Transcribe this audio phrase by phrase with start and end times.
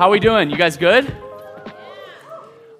[0.00, 0.48] How we doing?
[0.48, 1.14] You guys good?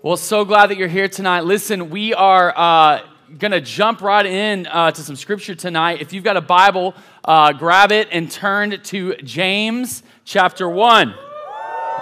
[0.00, 1.42] Well, so glad that you're here tonight.
[1.42, 3.02] Listen, we are uh,
[3.38, 6.00] going to jump right in uh, to some scripture tonight.
[6.00, 11.14] If you've got a Bible, uh, grab it and turn to James chapter 1.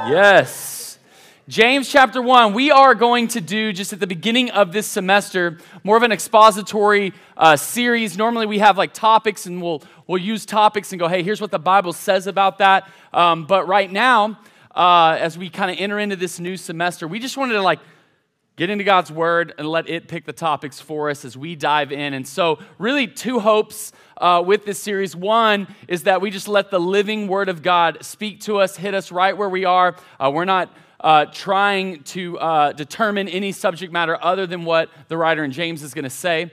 [0.06, 1.00] Yes.
[1.48, 5.58] James chapter 1, we are going to do just at the beginning of this semester
[5.82, 8.16] more of an expository uh, series.
[8.16, 11.50] Normally we have like topics and we'll, we'll use topics and go, hey, here's what
[11.50, 12.88] the Bible says about that.
[13.12, 14.38] Um, but right now,
[14.78, 17.80] uh, as we kind of enter into this new semester, we just wanted to like
[18.56, 21.90] get into God's Word and let it pick the topics for us as we dive
[21.90, 22.14] in.
[22.14, 25.16] And so, really, two hopes uh, with this series.
[25.16, 28.94] One is that we just let the living Word of God speak to us, hit
[28.94, 29.96] us right where we are.
[30.20, 35.16] Uh, we're not uh, trying to uh, determine any subject matter other than what the
[35.16, 36.52] writer in James is going to say.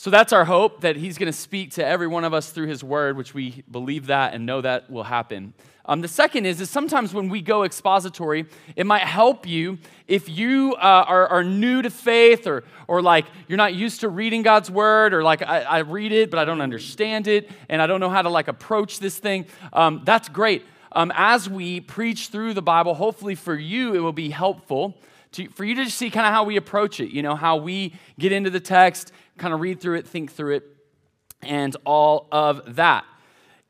[0.00, 2.68] So that's our hope that he's going to speak to every one of us through
[2.68, 5.54] his word, which we believe that and know that will happen.
[5.86, 10.28] Um, the second is, is sometimes when we go expository, it might help you if
[10.28, 14.42] you uh, are, are, new to faith or, or like you're not used to reading
[14.42, 17.88] God's word or like I, I read it, but I don't understand it and I
[17.88, 19.46] don't know how to like approach this thing.
[19.72, 20.64] Um, that's great.
[20.92, 24.96] Um, as we preach through the Bible, hopefully for you it will be helpful
[25.32, 27.94] to, for you to see kind of how we approach it, you know, how we
[28.18, 30.64] get into the text, kind of read through it, think through it,
[31.42, 33.04] and all of that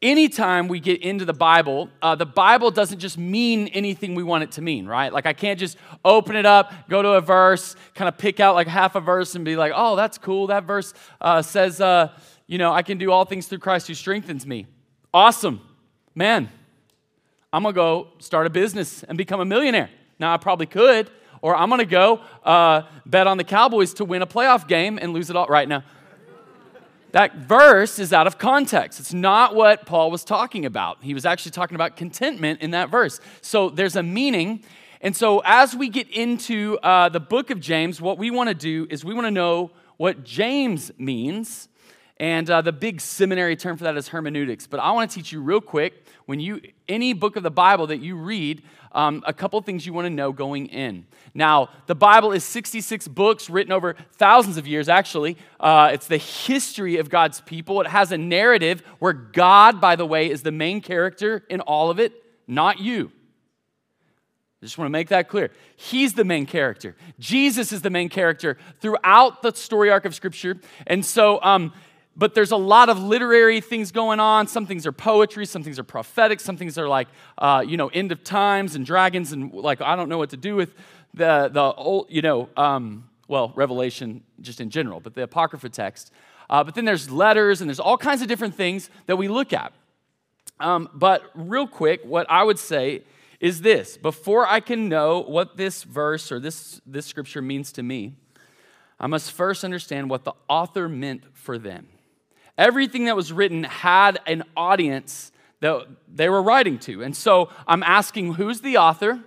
[0.02, 4.44] anytime we get into the Bible, uh, the Bible doesn't just mean anything we want
[4.44, 5.12] it to mean, right?
[5.12, 8.54] Like I can't just open it up, go to a verse, kind of pick out
[8.54, 10.48] like half a verse and be like, oh, that's cool.
[10.48, 12.12] That verse uh, says, uh,
[12.46, 14.66] you know, I can do all things through Christ who strengthens me.
[15.12, 15.60] Awesome.
[16.14, 16.48] Man,
[17.52, 19.90] I'm going to go start a business and become a millionaire.
[20.18, 21.10] Now, I probably could,
[21.42, 24.98] or I'm going to go uh, bet on the Cowboys to win a playoff game
[25.00, 25.82] and lose it all right now.
[27.12, 29.00] That verse is out of context.
[29.00, 30.98] It's not what Paul was talking about.
[31.00, 33.18] He was actually talking about contentment in that verse.
[33.40, 34.62] So there's a meaning.
[35.00, 38.54] And so as we get into uh, the book of James, what we want to
[38.54, 41.68] do is we want to know what James means.
[42.20, 44.66] And uh, the big seminary term for that is hermeneutics.
[44.66, 47.86] But I want to teach you real quick when you any book of the Bible
[47.88, 48.62] that you read,
[48.92, 51.06] um, a couple things you want to know going in.
[51.32, 55.36] Now, the Bible is 66 books written over thousands of years, actually.
[55.60, 57.80] Uh, it's the history of God's people.
[57.80, 61.90] It has a narrative where God, by the way, is the main character in all
[61.90, 62.12] of it,
[62.46, 63.12] not you.
[64.60, 65.50] I just want to make that clear.
[65.76, 66.96] He's the main character.
[67.20, 70.56] Jesus is the main character throughout the story arc of Scripture.
[70.84, 71.72] And so, um,
[72.18, 74.48] but there's a lot of literary things going on.
[74.48, 77.06] Some things are poetry, some things are prophetic, some things are like,
[77.38, 80.36] uh, you know, end of times and dragons, and like, I don't know what to
[80.36, 80.74] do with
[81.14, 86.10] the, the old, you know, um, well, Revelation just in general, but the Apocrypha text.
[86.50, 89.52] Uh, but then there's letters and there's all kinds of different things that we look
[89.52, 89.72] at.
[90.58, 93.04] Um, but real quick, what I would say
[93.38, 97.82] is this before I can know what this verse or this, this scripture means to
[97.82, 98.14] me,
[98.98, 101.86] I must first understand what the author meant for them.
[102.58, 107.02] Everything that was written had an audience that they were writing to.
[107.02, 109.20] And so I'm asking who's the author?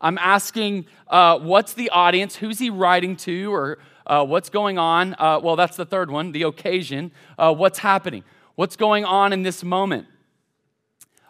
[0.00, 2.36] I'm asking uh, what's the audience?
[2.36, 3.52] Who's he writing to?
[3.52, 5.14] Or uh, what's going on?
[5.18, 7.12] Uh, well, that's the third one, the occasion.
[7.38, 8.24] Uh, what's happening?
[8.54, 10.06] What's going on in this moment?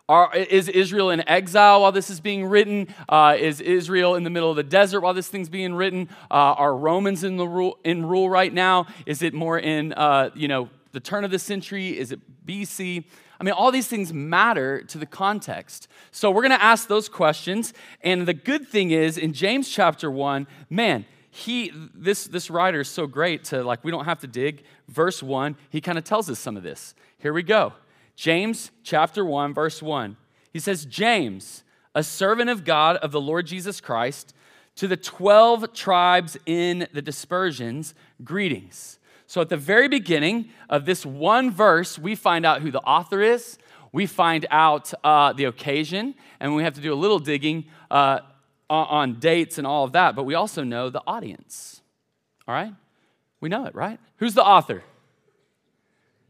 [0.08, 2.88] Are, is Israel in exile while this is being written?
[3.08, 6.08] Uh, is Israel in the middle of the desert while this thing's being written?
[6.30, 8.86] Uh, are Romans in the rule in rule right now?
[9.04, 11.98] Is it more in uh, you know the turn of the century?
[11.98, 13.04] Is it BC?
[13.40, 15.88] I mean, all these things matter to the context.
[16.10, 17.72] So we're going to ask those questions.
[18.02, 22.88] And the good thing is, in James chapter 1, man, he this this writer is
[22.88, 26.28] so great to like we don't have to dig verse 1 he kind of tells
[26.30, 27.72] us some of this here we go
[28.16, 30.16] james chapter 1 verse 1
[30.52, 34.34] he says james a servant of god of the lord jesus christ
[34.74, 37.94] to the 12 tribes in the dispersions
[38.24, 38.97] greetings
[39.28, 43.20] so at the very beginning of this one verse, we find out who the author
[43.20, 43.58] is,
[43.92, 48.20] we find out uh, the occasion, and we have to do a little digging uh,
[48.70, 51.82] on dates and all of that, but we also know the audience.
[52.46, 52.72] All right?
[53.40, 54.00] We know it, right?
[54.16, 54.82] Who's the author?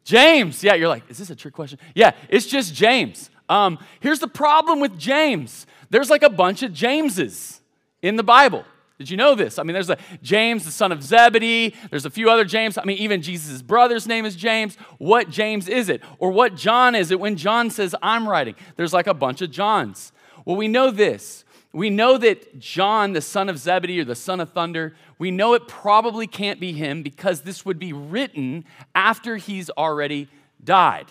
[0.02, 0.64] James.
[0.64, 1.78] Yeah, you're like, is this a trick question?
[1.94, 3.30] Yeah, it's just James.
[3.48, 7.60] Um, here's the problem with James there's like a bunch of Jameses
[8.02, 8.64] in the Bible.
[8.98, 9.60] Did you know this?
[9.60, 11.72] I mean, there's a James, the son of Zebedee.
[11.88, 12.76] There's a few other James.
[12.76, 14.76] I mean, even Jesus' brother's name is James.
[14.98, 16.02] What James is it?
[16.18, 18.56] Or what John is it when John says, I'm writing?
[18.74, 20.10] There's like a bunch of Johns.
[20.44, 21.44] Well, we know this.
[21.72, 25.54] We know that John, the son of Zebedee or the son of thunder, we know
[25.54, 28.64] it probably can't be him because this would be written
[28.96, 30.28] after he's already
[30.64, 31.06] died.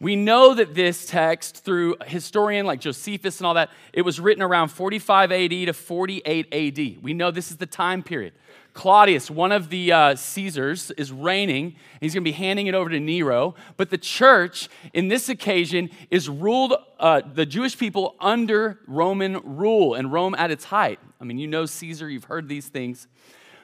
[0.00, 4.20] We know that this text, through a historian like Josephus and all that, it was
[4.20, 7.02] written around 45 AD to 48 AD.
[7.02, 8.32] We know this is the time period.
[8.74, 11.74] Claudius, one of the uh, Caesars, is reigning.
[12.00, 13.56] He's going to be handing it over to Nero.
[13.76, 19.94] But the church, in this occasion, is ruled, uh, the Jewish people, under Roman rule
[19.94, 21.00] and Rome at its height.
[21.20, 23.08] I mean, you know Caesar, you've heard these things.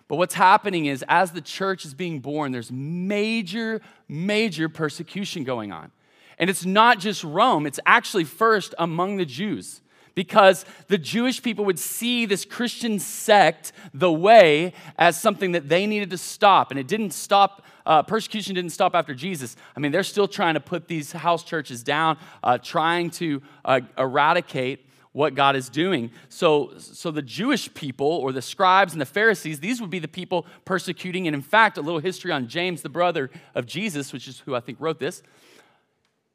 [0.09, 5.71] But what's happening is, as the church is being born, there's major, major persecution going
[5.71, 5.93] on.
[6.39, 9.81] And it's not just Rome, it's actually first among the Jews
[10.15, 15.87] because the Jewish people would see this Christian sect, the way, as something that they
[15.87, 16.71] needed to stop.
[16.71, 19.57] And it didn't stop, uh, persecution didn't stop after Jesus.
[19.77, 23.81] I mean, they're still trying to put these house churches down, uh, trying to uh,
[23.99, 26.11] eradicate what God is doing.
[26.29, 30.09] So, so the Jewish people, or the scribes and the Pharisees, these would be the
[30.09, 31.29] people persecuting.
[31.29, 34.57] And in fact, a little history on James, the brother of Jesus, which is who
[34.57, 35.23] I think wrote this.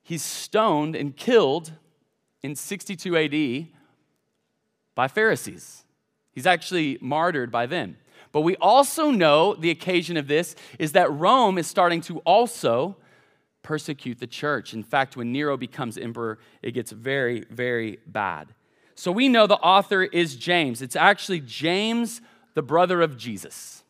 [0.09, 1.71] He's stoned and killed
[2.41, 3.67] in 62 AD
[4.95, 5.83] by Pharisees.
[6.31, 7.95] He's actually martyred by them.
[8.31, 12.97] But we also know the occasion of this is that Rome is starting to also
[13.61, 14.73] persecute the church.
[14.73, 18.47] In fact, when Nero becomes emperor, it gets very, very bad.
[18.95, 20.81] So we know the author is James.
[20.81, 22.19] It's actually James,
[22.55, 23.83] the brother of Jesus,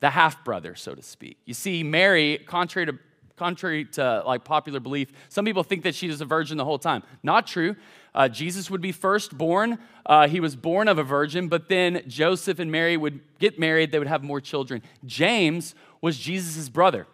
[0.00, 1.38] the half brother, so to speak.
[1.46, 2.98] You see, Mary, contrary to
[3.40, 6.78] contrary to like popular belief, some people think that she was a virgin the whole
[6.78, 7.02] time.
[7.22, 7.74] Not true.
[8.14, 9.78] Uh, Jesus would be first born.
[10.04, 13.92] Uh, he was born of a virgin, but then Joseph and Mary would get married.
[13.92, 14.82] They would have more children.
[15.06, 17.06] James was Jesus' brother.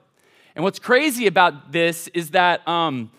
[0.57, 3.13] And what's crazy about this is that um,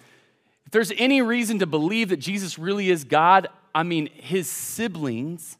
[0.66, 5.58] if there's any reason to believe that Jesus really is God, I mean, his siblings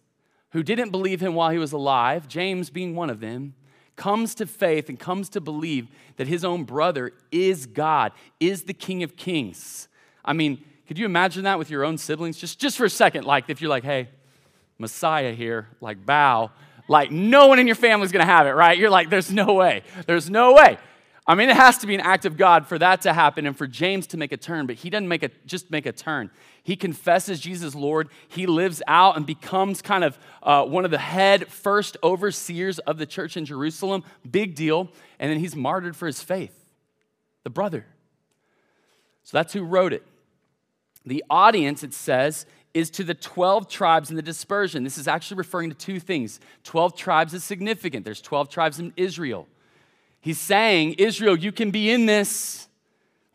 [0.52, 3.54] who didn't believe him while he was alive, James being one of them,
[3.98, 8.74] comes to faith and comes to believe that his own brother is God, is the
[8.74, 9.90] King of Kings.
[10.24, 12.38] I mean, could you imagine that with your own siblings?
[12.38, 14.08] Just, just for a second, like if you're like, hey,
[14.78, 16.52] Messiah here, like bow,
[16.88, 18.78] like no one in your family's gonna have it, right?
[18.78, 19.84] You're like, there's no way.
[20.06, 20.78] There's no way.
[21.30, 23.58] I mean, it has to be an act of God for that to happen and
[23.58, 26.32] for James to make a turn, but he doesn't make a, just make a turn.
[26.68, 28.10] He confesses Jesus Lord.
[28.28, 32.98] He lives out and becomes kind of uh, one of the head first overseers of
[32.98, 34.04] the church in Jerusalem.
[34.30, 34.90] Big deal.
[35.18, 36.54] And then he's martyred for his faith,
[37.46, 37.86] the brother.
[39.24, 40.04] So that's who wrote it.
[41.06, 44.84] The audience, it says, is to the 12 tribes in the dispersion.
[44.84, 46.42] This is actually referring to two things.
[46.66, 48.04] 12 tribes is significant.
[48.04, 49.48] There's 12 tribes in Israel.
[50.20, 52.67] He's saying, Israel, you can be in this.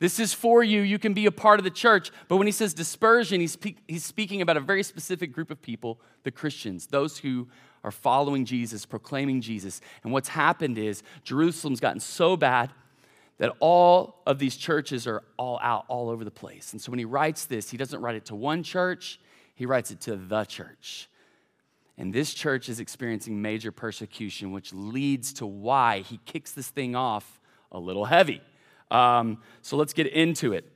[0.02, 0.80] This is for you.
[0.80, 2.10] You can be a part of the church.
[2.26, 3.56] But when he says dispersion, he's,
[3.86, 7.46] he's speaking about a very specific group of people, the Christians, those who
[7.84, 9.80] are following Jesus, proclaiming Jesus.
[10.02, 12.72] And what's happened is Jerusalem's gotten so bad
[13.38, 16.72] that all of these churches are all out all over the place.
[16.72, 19.20] And so when he writes this, he doesn't write it to one church,
[19.54, 21.08] he writes it to the church.
[21.96, 26.96] And this church is experiencing major persecution, which leads to why he kicks this thing
[26.96, 27.40] off
[27.70, 28.42] a little heavy.
[28.92, 30.68] Um, so let's get into it.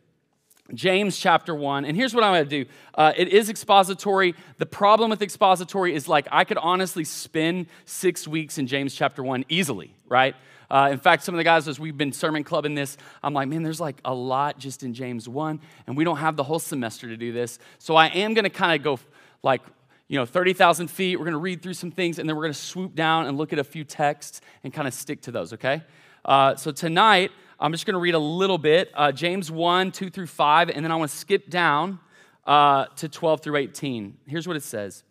[0.75, 2.65] James chapter 1, and here's what I'm gonna do.
[2.95, 4.35] Uh, it is expository.
[4.59, 9.23] The problem with expository is like I could honestly spend six weeks in James chapter
[9.23, 10.35] 1 easily, right?
[10.69, 13.47] Uh, in fact, some of the guys, as we've been sermon clubbing this, I'm like,
[13.47, 16.59] man, there's like a lot just in James 1, and we don't have the whole
[16.59, 17.61] semester to do this.
[17.79, 18.99] So I am going to kind of go
[19.45, 19.63] like,
[20.09, 21.17] you know, 30,000 feet.
[21.17, 23.39] We're going to read through some things, and then we're going to swoop down and
[23.39, 25.83] look at a few texts and kind of stick to those, okay?
[26.25, 30.11] Uh, so tonight, I'm just going to read a little bit uh, James 1, 2
[30.11, 31.99] through 5, and then I want to skip down
[32.47, 34.19] uh, to 12 through 18.
[34.27, 35.05] Here's what it says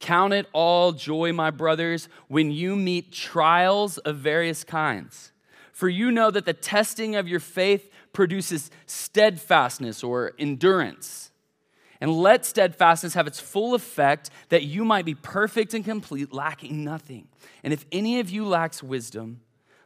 [0.00, 5.32] Count it all joy, my brothers, when you meet trials of various kinds.
[5.72, 11.30] For you know that the testing of your faith produces steadfastness or endurance.
[12.00, 16.82] And let steadfastness have its full effect, that you might be perfect and complete, lacking
[16.82, 17.28] nothing.
[17.62, 19.40] And if any of you lacks wisdom,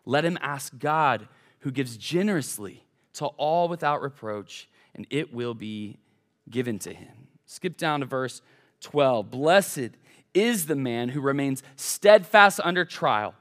[0.06, 1.28] let him ask God,
[1.60, 2.84] who gives generously
[3.14, 5.98] to all without reproach, and it will be
[6.48, 7.26] given to him.
[7.44, 8.40] Skip down to verse
[8.80, 9.30] 12.
[9.30, 9.90] Blessed
[10.32, 13.34] is the man who remains steadfast under trial.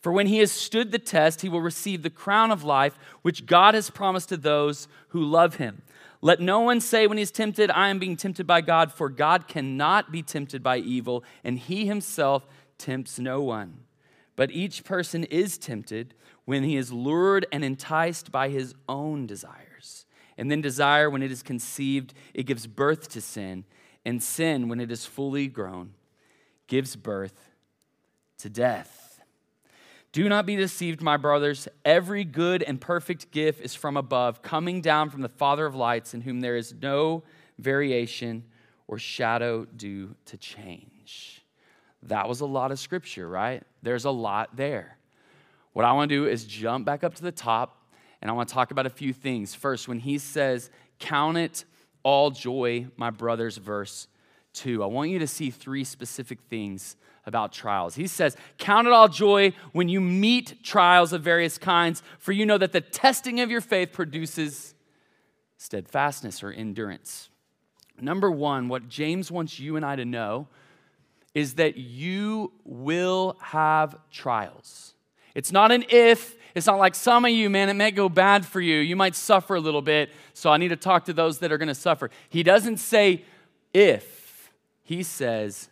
[0.00, 3.46] For when he has stood the test, he will receive the crown of life which
[3.46, 5.82] God has promised to those who love him.
[6.20, 9.48] Let no one say when he's tempted, I am being tempted by God, for God
[9.48, 12.46] cannot be tempted by evil, and he himself
[12.78, 13.78] tempts no one.
[14.36, 16.14] But each person is tempted
[16.44, 20.06] when he is lured and enticed by his own desires.
[20.36, 23.64] And then desire, when it is conceived, it gives birth to sin,
[24.04, 25.94] and sin, when it is fully grown,
[26.66, 27.50] gives birth
[28.38, 29.20] to death.
[30.10, 31.68] Do not be deceived, my brothers.
[31.84, 36.14] Every good and perfect gift is from above, coming down from the Father of lights,
[36.14, 37.22] in whom there is no
[37.58, 38.44] variation
[38.86, 41.43] or shadow due to change.
[42.04, 43.62] That was a lot of scripture, right?
[43.82, 44.98] There's a lot there.
[45.72, 47.80] What I want to do is jump back up to the top
[48.20, 49.54] and I want to talk about a few things.
[49.54, 51.64] First, when he says, Count it
[52.02, 54.06] all joy, my brothers, verse
[54.54, 56.96] 2, I want you to see three specific things
[57.26, 57.96] about trials.
[57.96, 62.46] He says, Count it all joy when you meet trials of various kinds, for you
[62.46, 64.74] know that the testing of your faith produces
[65.58, 67.28] steadfastness or endurance.
[68.00, 70.48] Number one, what James wants you and I to know
[71.34, 74.94] is that you will have trials.
[75.34, 78.46] It's not an if, it's not like some of you, man, it may go bad
[78.46, 78.78] for you.
[78.78, 81.58] You might suffer a little bit, so I need to talk to those that are
[81.58, 82.10] gonna suffer.
[82.28, 83.24] He doesn't say
[83.72, 84.52] if,
[84.84, 85.68] he says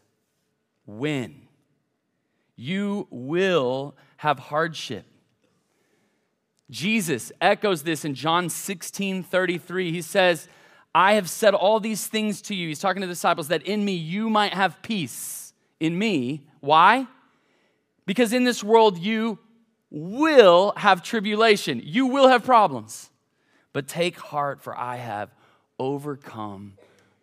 [0.85, 1.43] when.
[2.57, 5.07] You will have hardship.
[6.71, 9.93] Jesus echoes this in John 16 33.
[9.93, 10.49] He says,
[10.95, 12.69] I have said all these things to you.
[12.69, 15.42] He's talking to the disciples that in me you might have peace.
[15.83, 16.47] In me.
[16.61, 17.09] Why?
[18.07, 19.41] Because in this world you
[19.91, 23.11] will have tribulation, you will have problems.
[23.73, 25.31] But take heart, for I have
[25.81, 26.75] overcome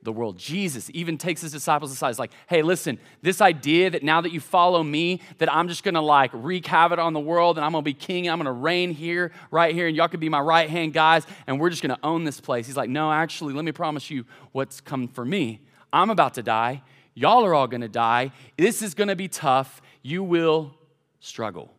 [0.01, 0.37] the world.
[0.37, 2.09] Jesus even takes his disciples aside.
[2.09, 5.83] He's like, hey, listen, this idea that now that you follow me, that I'm just
[5.83, 8.51] gonna like wreak havoc on the world and I'm gonna be king, and I'm gonna
[8.51, 11.81] reign here, right here, and y'all could be my right hand guys, and we're just
[11.81, 12.67] gonna own this place.
[12.67, 15.61] He's like, no, actually, let me promise you what's come for me.
[15.93, 16.83] I'm about to die.
[17.19, 18.31] Y'all are all gonna die.
[18.57, 19.81] This is gonna be tough.
[20.01, 20.73] You will
[21.19, 21.73] struggle.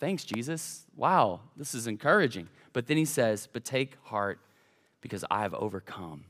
[0.00, 0.84] Thanks, Jesus.
[0.96, 2.48] Wow, this is encouraging.
[2.72, 4.40] But then he says, But take heart
[5.00, 6.24] because I have overcome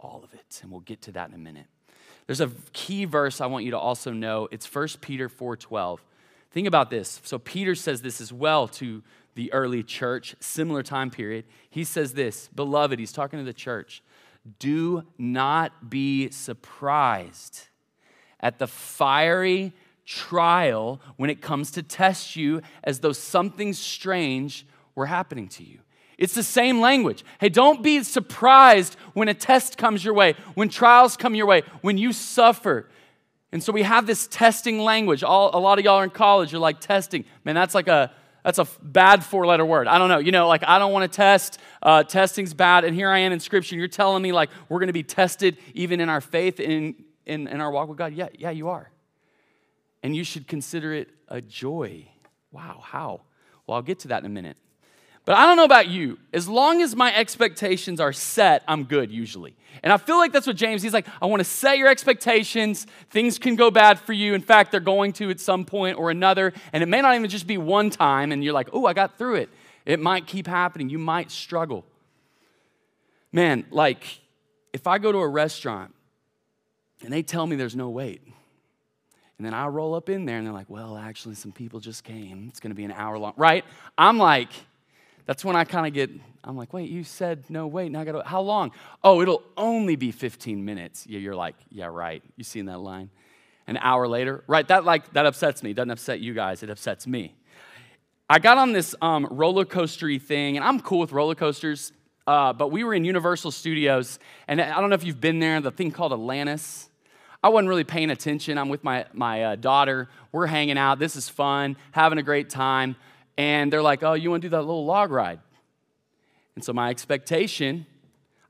[0.00, 0.58] all of it.
[0.60, 1.66] And we'll get to that in a minute.
[2.26, 4.48] There's a key verse I want you to also know.
[4.50, 6.00] It's 1 Peter 4:12.
[6.50, 7.20] Think about this.
[7.22, 9.04] So Peter says this as well to
[9.36, 11.44] the early church, similar time period.
[11.70, 14.02] He says this, beloved, he's talking to the church.
[14.58, 17.68] Do not be surprised
[18.40, 19.72] at the fiery
[20.06, 25.80] trial when it comes to test you as though something strange were happening to you.
[26.16, 27.24] It's the same language.
[27.38, 31.62] Hey, don't be surprised when a test comes your way, when trials come your way,
[31.82, 32.88] when you suffer.
[33.52, 35.22] And so we have this testing language.
[35.22, 37.24] All, a lot of y'all are in college, you're like testing.
[37.44, 38.12] Man, that's like a
[38.44, 39.88] that's a bad four letter word.
[39.88, 40.18] I don't know.
[40.18, 41.58] You know, like I don't want to test.
[41.82, 42.84] Uh, testing's bad.
[42.84, 43.76] And here I am in scripture.
[43.76, 46.94] You're telling me like we're going to be tested even in our faith, in,
[47.26, 48.12] in, in our walk with God.
[48.12, 48.90] Yeah, yeah, you are
[50.02, 52.06] and you should consider it a joy.
[52.52, 53.22] Wow, how?
[53.66, 54.56] Well, I'll get to that in a minute.
[55.24, 56.18] But I don't know about you.
[56.32, 59.54] As long as my expectations are set, I'm good usually.
[59.82, 62.86] And I feel like that's what James, he's like, I want to set your expectations.
[63.10, 64.32] Things can go bad for you.
[64.32, 66.54] In fact, they're going to at some point or another.
[66.72, 69.18] And it may not even just be one time and you're like, oh, I got
[69.18, 69.50] through it.
[69.88, 70.90] It might keep happening.
[70.90, 71.86] You might struggle.
[73.32, 74.20] Man, like
[74.74, 75.94] if I go to a restaurant
[77.02, 78.20] and they tell me there's no wait,
[79.38, 82.04] and then I roll up in there and they're like, well, actually, some people just
[82.04, 82.48] came.
[82.48, 83.64] It's going to be an hour long, right?
[83.96, 84.50] I'm like,
[85.24, 86.10] that's when I kind of get,
[86.44, 88.72] I'm like, wait, you said no, wait, now I got to, how long?
[89.02, 91.06] Oh, it'll only be 15 minutes.
[91.06, 92.22] Yeah, you're like, yeah, right.
[92.36, 93.08] You seen that line?
[93.66, 94.68] An hour later, right?
[94.68, 95.70] That like, that upsets me.
[95.70, 97.34] It doesn't upset you guys, it upsets me.
[98.30, 101.92] I got on this um, roller coastery thing, and I'm cool with roller coasters,
[102.26, 105.62] uh, but we were in Universal Studios, and I don't know if you've been there,
[105.62, 106.90] the thing called Atlantis.
[107.42, 108.58] I wasn't really paying attention.
[108.58, 110.10] I'm with my, my uh, daughter.
[110.30, 110.98] We're hanging out.
[110.98, 112.96] This is fun, having a great time.
[113.38, 115.40] And they're like, oh, you want to do that little log ride?
[116.54, 117.86] And so my expectation,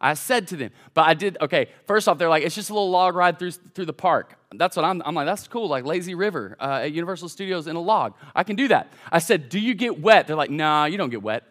[0.00, 2.72] I said to them, but I did, okay, first off, they're like, it's just a
[2.72, 4.38] little log ride through, through the park.
[4.54, 7.74] That's what I'm, I'm like, that's cool, like Lazy River uh, at Universal Studios in
[7.74, 8.14] a log.
[8.34, 8.92] I can do that.
[9.10, 10.26] I said, do you get wet?
[10.26, 11.44] They're like, nah, you don't get wet.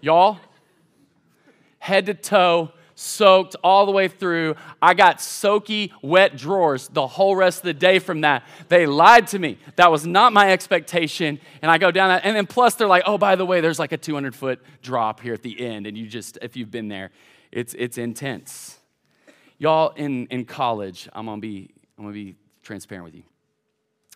[0.00, 0.38] Y'all,
[1.78, 4.56] head to toe, soaked all the way through.
[4.82, 8.42] I got soaky, wet drawers the whole rest of the day from that.
[8.68, 9.58] They lied to me.
[9.76, 11.38] That was not my expectation.
[11.62, 12.24] And I go down that.
[12.24, 15.20] And then plus, they're like, oh, by the way, there's like a 200 foot drop
[15.20, 15.86] here at the end.
[15.86, 17.10] And you just, if you've been there,
[17.52, 18.80] it's, it's intense.
[19.58, 23.22] Y'all, in, in college, I'm gonna be, I'm gonna be transparent with you.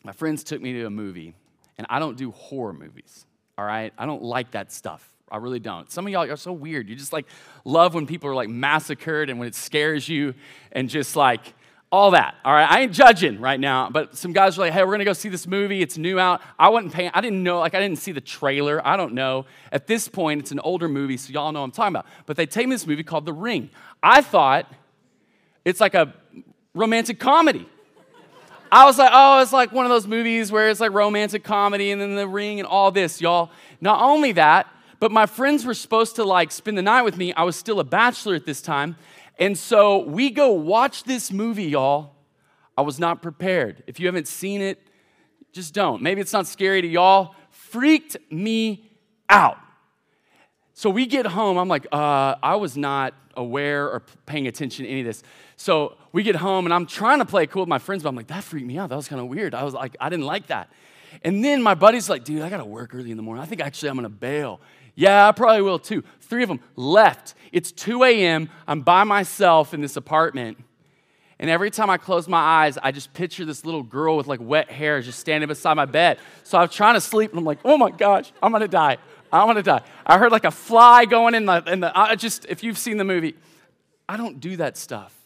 [0.03, 1.35] My friends took me to a movie,
[1.79, 3.93] and I don't do horror movies, all right?
[3.99, 5.07] I don't like that stuff.
[5.31, 5.91] I really don't.
[5.91, 6.89] Some of y'all are so weird.
[6.89, 7.27] You just like
[7.65, 10.35] love when people are like massacred and when it scares you
[10.73, 11.55] and just like
[11.93, 12.37] all that.
[12.45, 15.05] All right, I ain't judging right now, but some guys are like, "Hey, we're gonna
[15.05, 15.83] go see this movie.
[15.83, 17.11] It's new out." I wasn't paying.
[17.15, 17.59] I didn't know.
[17.59, 18.87] Like, I didn't see the trailer.
[18.87, 19.47] I don't know.
[19.73, 22.07] At this point, it's an older movie, so y'all know what I'm talking about.
[22.27, 23.71] But they take me this movie called The Ring.
[24.03, 24.73] I thought
[25.65, 26.15] it's like a
[26.75, 27.69] romantic comedy.
[28.73, 31.91] I was like, oh, it's like one of those movies where it's like romantic comedy
[31.91, 33.51] and then the ring and all this, y'all.
[33.81, 34.69] Not only that,
[35.01, 37.33] but my friends were supposed to like spend the night with me.
[37.33, 38.97] I was still a bachelor at this time.
[39.39, 42.13] And so we go watch this movie, y'all.
[42.77, 43.83] I was not prepared.
[43.87, 44.79] If you haven't seen it,
[45.53, 46.03] just don't.
[46.03, 47.35] Maybe it's not scary to y'all.
[47.51, 48.91] Freaked me
[49.29, 49.59] out.
[50.75, 51.57] So we get home.
[51.57, 55.23] I'm like, uh, I was not aware or paying attention to any of this.
[55.57, 58.17] So we get home and I'm trying to play cool with my friends, but I'm
[58.17, 58.91] like, that freaked me out.
[58.91, 59.55] That was kind of weird.
[59.55, 60.71] I was like, I didn't like that.
[61.23, 63.43] And then my buddy's like, dude, I got to work early in the morning.
[63.43, 64.61] I think actually I'm going to bail.
[64.95, 66.03] Yeah, I probably will too.
[66.21, 67.35] Three of them left.
[67.53, 68.49] It's 2 a.m.
[68.67, 70.59] I'm by myself in this apartment.
[71.41, 74.41] And every time I close my eyes, I just picture this little girl with like
[74.43, 76.19] wet hair just standing beside my bed.
[76.45, 78.99] So I was trying to sleep and I'm like, oh my gosh, I'm gonna die.
[79.33, 79.81] I'm gonna die.
[80.05, 82.99] I heard like a fly going in the, in the I just, if you've seen
[82.99, 83.37] the movie,
[84.07, 85.17] I don't do that stuff.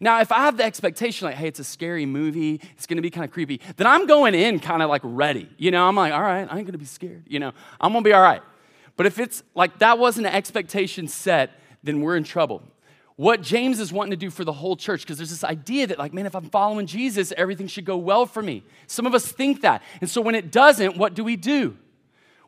[0.00, 3.10] Now, if I have the expectation, like, hey, it's a scary movie, it's gonna be
[3.10, 5.50] kind of creepy, then I'm going in kind of like ready.
[5.58, 7.24] You know, I'm like, all right, I ain't gonna be scared.
[7.26, 8.40] You know, I'm gonna be all right.
[8.98, 11.52] But if it's like that wasn't an expectation set,
[11.82, 12.62] then we're in trouble.
[13.14, 15.98] What James is wanting to do for the whole church, because there's this idea that,
[15.98, 18.64] like, man, if I'm following Jesus, everything should go well for me.
[18.88, 19.82] Some of us think that.
[20.00, 21.76] And so when it doesn't, what do we do?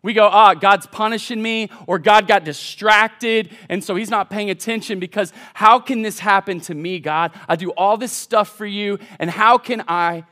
[0.03, 4.51] We go, ah, God's punishing me, or God got distracted, and so he's not paying
[4.51, 7.33] attention because how can this happen to me, God?
[7.49, 10.25] I do all this stuff for you, and how can I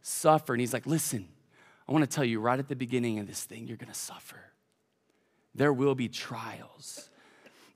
[0.00, 0.54] suffer?
[0.54, 1.28] And he's like, listen,
[1.86, 3.98] I want to tell you right at the beginning of this thing, you're going to
[3.98, 4.38] suffer.
[5.56, 7.08] There will be trials.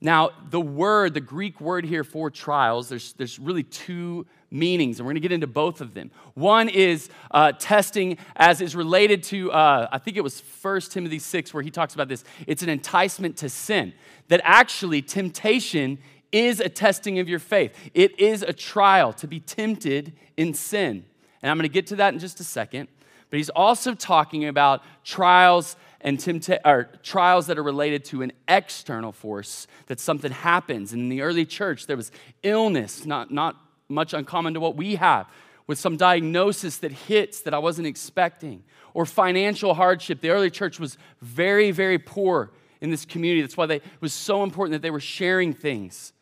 [0.03, 5.05] Now, the word, the Greek word here for trials, there's, there's really two meanings, and
[5.05, 6.09] we're going to get into both of them.
[6.33, 11.19] One is uh, testing as is related to, uh, I think it was 1 Timothy
[11.19, 12.23] 6, where he talks about this.
[12.47, 13.93] It's an enticement to sin.
[14.29, 15.99] That actually, temptation
[16.31, 21.05] is a testing of your faith, it is a trial to be tempted in sin.
[21.43, 22.87] And I'm going to get to that in just a second.
[23.29, 29.11] But he's also talking about trials and tempta- trials that are related to an external
[29.11, 30.93] force that something happens.
[30.93, 32.11] And in the early church, there was
[32.43, 33.55] illness, not, not
[33.87, 35.27] much uncommon to what we have,
[35.67, 40.21] with some diagnosis that hits that I wasn't expecting, or financial hardship.
[40.21, 43.41] The early church was very, very poor in this community.
[43.41, 46.13] That's why they, it was so important that they were sharing things.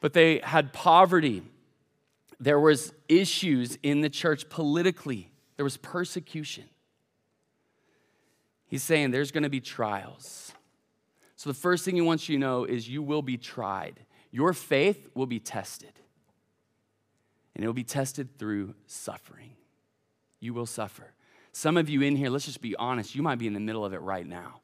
[0.00, 1.42] But they had poverty.
[2.38, 5.32] There was issues in the church politically.
[5.56, 6.64] There was persecution.
[8.66, 10.52] He's saying there's going to be trials.
[11.36, 14.00] So, the first thing he wants you to know is you will be tried.
[14.30, 15.92] Your faith will be tested.
[17.54, 19.52] And it will be tested through suffering.
[20.40, 21.12] You will suffer.
[21.52, 23.84] Some of you in here, let's just be honest, you might be in the middle
[23.84, 24.60] of it right now.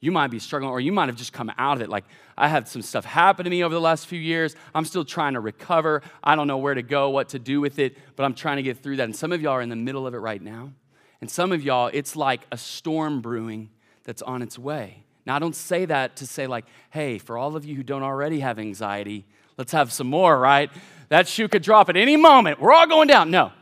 [0.00, 1.88] You might be struggling, or you might have just come out of it.
[1.88, 2.04] Like,
[2.36, 4.54] I had some stuff happen to me over the last few years.
[4.74, 6.02] I'm still trying to recover.
[6.22, 8.62] I don't know where to go, what to do with it, but I'm trying to
[8.62, 9.04] get through that.
[9.04, 10.72] And some of y'all are in the middle of it right now.
[11.20, 13.70] And some of y'all, it's like a storm brewing
[14.04, 15.04] that's on its way.
[15.26, 18.02] Now, I don't say that to say, like, hey, for all of you who don't
[18.02, 19.24] already have anxiety,
[19.56, 20.70] let's have some more, right?
[21.08, 22.60] That shoe could drop at any moment.
[22.60, 23.30] We're all going down.
[23.30, 23.52] No.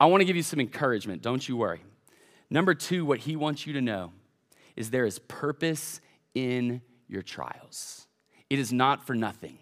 [0.00, 1.22] I want to give you some encouragement.
[1.22, 1.80] Don't you worry.
[2.50, 4.12] Number two, what he wants you to know
[4.76, 6.00] is there is purpose
[6.34, 8.06] in your trials.
[8.50, 9.58] It is not for nothing.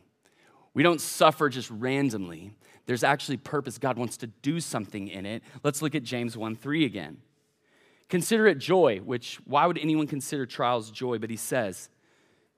[0.75, 2.53] We don't suffer just randomly
[2.87, 3.79] there's actually purpose.
[3.79, 5.43] God wants to do something in it.
[5.63, 7.19] Let's look at James 1 3 again.
[8.09, 11.19] Consider it joy, which why would anyone consider trials joy?
[11.19, 11.89] But he says,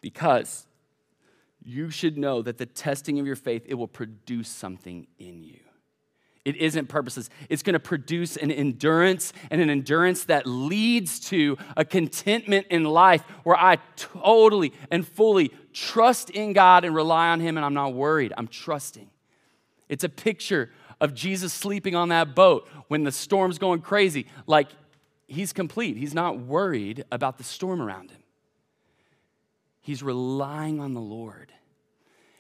[0.00, 0.66] because
[1.62, 5.60] you should know that the testing of your faith, it will produce something in you.
[6.44, 7.30] It isn't purposeless.
[7.48, 12.84] It's going to produce an endurance and an endurance that leads to a contentment in
[12.84, 17.72] life where I totally and fully trust in God and rely on Him and I'm
[17.72, 18.34] not worried.
[18.36, 19.08] I'm trusting.
[19.88, 20.70] It's a picture
[21.00, 24.26] of Jesus sleeping on that boat when the storm's going crazy.
[24.46, 24.68] Like
[25.26, 28.22] he's complete, he's not worried about the storm around him.
[29.80, 31.52] He's relying on the Lord.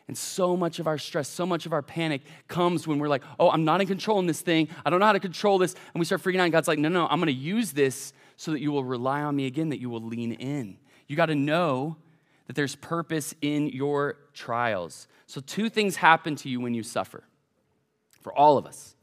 [0.06, 3.22] And so much of our stress, so much of our panic comes when we're like,
[3.38, 4.68] oh, I'm not in control in this thing.
[4.84, 5.74] I don't know how to control this.
[5.94, 6.44] And we start freaking out.
[6.44, 9.22] And God's like, no, no, I'm going to use this so that you will rely
[9.22, 10.76] on me again, that you will lean in.
[11.06, 11.96] You got to know
[12.46, 15.06] that there's purpose in your trials.
[15.26, 17.24] So, two things happen to you when you suffer
[18.24, 18.96] for all of us.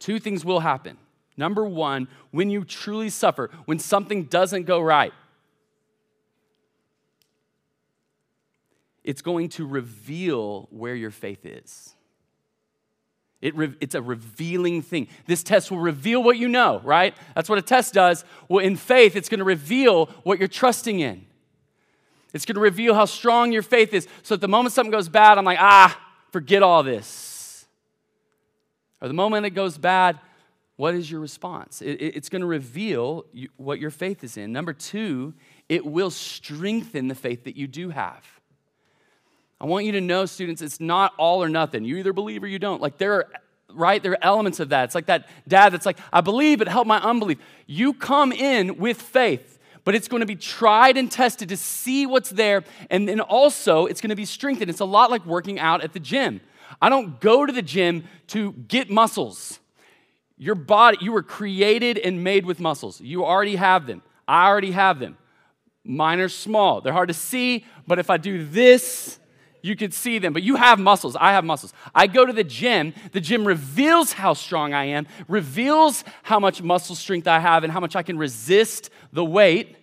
[0.00, 0.96] Two things will happen.
[1.36, 5.12] Number one, when you truly suffer, when something doesn't go right,
[9.04, 11.94] it's going to reveal where your faith is.
[13.42, 15.08] It re- it's a revealing thing.
[15.26, 17.14] This test will reveal what you know, right?
[17.34, 18.24] That's what a test does.
[18.48, 21.26] Well, in faith, it's going to reveal what you're trusting in.
[22.32, 24.08] It's going to reveal how strong your faith is.
[24.22, 26.00] So at the moment something goes bad, I'm like, ah,
[26.32, 27.33] forget all this.
[29.04, 30.18] Or the moment it goes bad,
[30.76, 31.82] what is your response?
[31.82, 34.50] It, it, it's going to reveal you, what your faith is in.
[34.50, 35.34] Number two,
[35.68, 38.24] it will strengthen the faith that you do have.
[39.60, 41.84] I want you to know, students, it's not all or nothing.
[41.84, 42.80] You either believe or you don't.
[42.80, 43.26] Like there are,
[43.74, 44.02] right?
[44.02, 44.84] There are elements of that.
[44.84, 47.36] It's like that dad that's like, I believe, but help my unbelief.
[47.66, 52.06] You come in with faith, but it's going to be tried and tested to see
[52.06, 52.64] what's there.
[52.88, 54.70] And then also, it's going to be strengthened.
[54.70, 56.40] It's a lot like working out at the gym.
[56.80, 59.58] I don't go to the gym to get muscles.
[60.36, 63.00] Your body, you were created and made with muscles.
[63.00, 64.02] You already have them.
[64.26, 65.16] I already have them.
[65.84, 66.80] Mine are small.
[66.80, 69.18] They're hard to see, but if I do this,
[69.62, 70.32] you could see them.
[70.32, 71.16] But you have muscles.
[71.18, 71.72] I have muscles.
[71.94, 72.94] I go to the gym.
[73.12, 77.72] The gym reveals how strong I am, reveals how much muscle strength I have, and
[77.72, 79.76] how much I can resist the weight.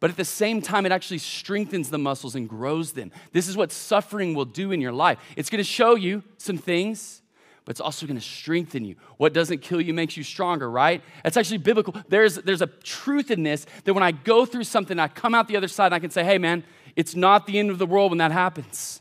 [0.00, 3.10] But at the same time, it actually strengthens the muscles and grows them.
[3.32, 5.18] This is what suffering will do in your life.
[5.36, 7.20] It's to show you some things,
[7.64, 8.94] but it's also to strengthen you.
[9.16, 11.02] What doesn't kill you makes you stronger, right?
[11.24, 11.96] It's actually biblical.
[12.08, 15.48] There's, there's a truth in this that when I go through something, I come out
[15.48, 16.62] the other side and I can say, hey, man,
[16.94, 19.00] it's not the end of the world when that happens.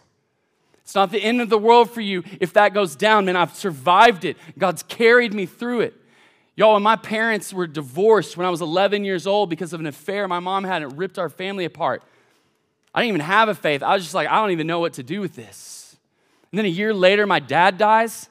[0.84, 3.26] It's not the end of the world for you if that goes down.
[3.26, 4.38] Man, I've survived it.
[4.58, 5.94] God's carried me through it.
[6.58, 9.86] Y'all, when my parents were divorced when I was 11 years old because of an
[9.86, 12.02] affair my mom had, it ripped our family apart.
[12.96, 13.84] I didn't even have a faith.
[13.84, 15.96] I was just like, I don't even know what to do with this.
[16.52, 18.28] And then a year later, my dad dies.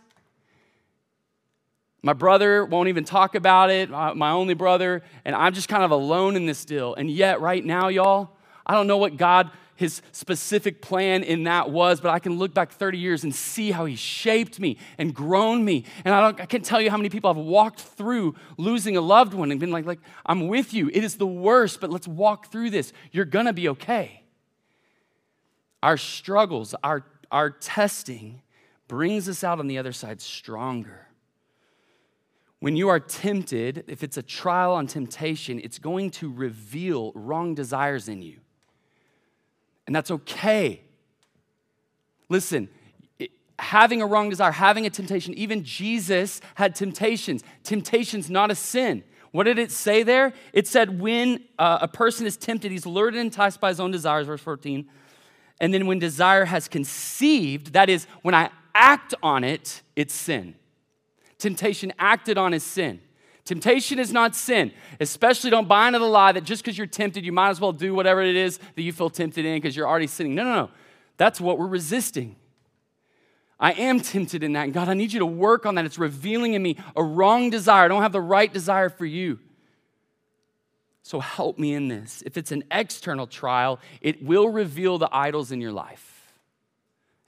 [2.03, 5.85] My brother won't even talk about it, uh, my only brother, and I'm just kind
[5.85, 6.95] of alone in this deal.
[6.95, 8.31] And yet, right now, y'all,
[8.67, 12.55] I don't know what God his specific plan in that was, but I can look
[12.55, 15.85] back 30 years and see how he shaped me and grown me.
[16.05, 19.01] And I, don't, I can't tell you how many people I've walked through losing a
[19.01, 20.91] loved one and been like, like, I'm with you.
[20.93, 22.93] It is the worst, but let's walk through this.
[23.13, 24.23] You're gonna be okay.
[25.83, 28.43] Our struggles, our, our testing
[28.89, 31.07] brings us out on the other side stronger.
[32.61, 37.55] When you are tempted, if it's a trial on temptation, it's going to reveal wrong
[37.55, 38.41] desires in you
[39.87, 40.83] and that's okay.
[42.29, 42.69] Listen,
[43.59, 47.43] having a wrong desire, having a temptation, even Jesus had temptations.
[47.63, 49.05] Temptation's not a sin.
[49.33, 50.33] What did it say there?
[50.53, 53.91] It said, when uh, a person is tempted, he's lured and enticed by his own
[53.91, 54.89] desires, verse 14.
[55.61, 60.55] And then when desire has conceived, that is, when I act on it, it's sin.
[61.39, 63.01] Temptation acted on is sin.
[63.47, 64.73] Temptation is not sin.
[65.01, 67.73] Especially don't buy into the lie that just because you're tempted, you might as well
[67.73, 70.35] do whatever it is that you feel tempted in because you're already sinning.
[70.35, 70.71] No, no, no.
[71.17, 72.37] That's what we're resisting.
[73.59, 74.65] I am tempted in that.
[74.65, 75.85] And God, I need you to work on that.
[75.85, 77.85] It's revealing in me a wrong desire.
[77.85, 79.39] I don't have the right desire for you.
[81.05, 82.25] So help me in this.
[82.27, 86.33] If it's an external trial, it will reveal the idols in your life.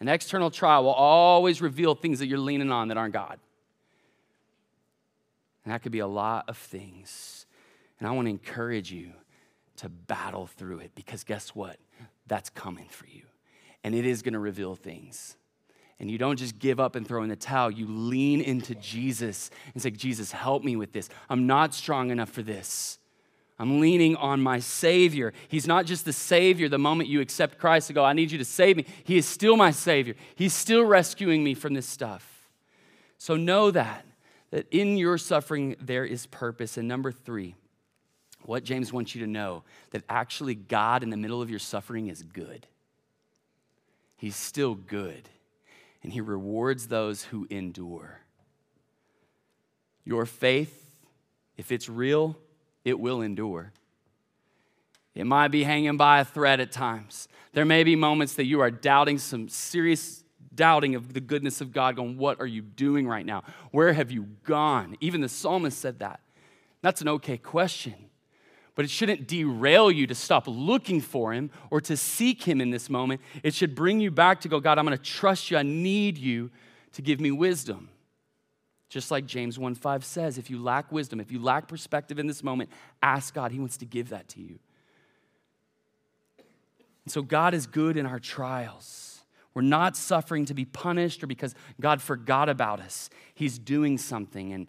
[0.00, 3.38] An external trial will always reveal things that you're leaning on that aren't God.
[5.68, 7.44] And that could be a lot of things.
[7.98, 9.11] And I want to encourage you
[9.76, 11.76] to battle through it because guess what?
[12.26, 13.24] That's coming for you.
[13.85, 15.37] And it is going to reveal things.
[16.00, 17.70] And you don't just give up and throw in the towel.
[17.70, 21.11] You lean into Jesus and say, Jesus, help me with this.
[21.28, 22.98] I'm not strong enough for this.
[23.59, 25.35] I'm leaning on my Savior.
[25.48, 28.38] He's not just the Savior the moment you accept Christ to go, I need you
[28.38, 28.87] to save me.
[29.04, 30.14] He is still my Savior.
[30.35, 32.48] He's still rescuing me from this stuff.
[33.18, 34.07] So know that
[34.50, 36.76] that in your suffering there is purpose.
[36.76, 37.54] And number three,
[38.42, 42.08] what James wants you to know that actually God in the middle of your suffering
[42.08, 42.66] is good.
[44.16, 45.28] He's still good,
[46.02, 48.20] and He rewards those who endure.
[50.04, 51.06] Your faith,
[51.56, 52.37] if it's real,
[52.84, 53.72] it will endure.
[55.14, 57.28] It might be hanging by a thread at times.
[57.52, 60.24] There may be moments that you are doubting some serious
[60.58, 63.44] doubting of the goodness of God, going, What are you doing right now?
[63.70, 64.96] Where have you gone?
[65.00, 66.20] Even the psalmist said that.
[66.82, 67.94] That's an okay question.
[68.74, 72.70] But it shouldn't derail you to stop looking for him or to seek him in
[72.70, 73.20] this moment.
[73.42, 75.56] It should bring you back to go, God, I'm going to trust you.
[75.56, 76.50] I need you
[76.92, 77.88] to give me wisdom.
[78.88, 82.26] Just like James 1 5 says, if you lack wisdom, if you lack perspective in
[82.26, 82.70] this moment,
[83.02, 83.52] ask God.
[83.52, 84.58] He wants to give that to you.
[87.04, 89.17] And so God is good in our trials.
[89.58, 93.10] We're not suffering to be punished or because God forgot about us.
[93.34, 94.52] He's doing something.
[94.52, 94.68] And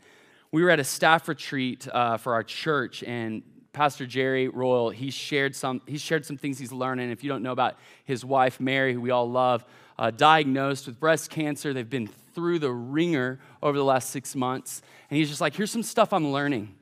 [0.51, 5.11] we were at a staff retreat uh, for our church, and Pastor Jerry Royal, he
[5.11, 7.11] shared some, he shared some things he's learning.
[7.11, 9.63] If you don't know about his wife, Mary, who we all love,
[9.99, 11.71] uh, diagnosed with breast cancer.
[11.71, 14.81] They've been through the ringer over the last six months.
[15.11, 16.73] And he's just like, here's some stuff I'm learning.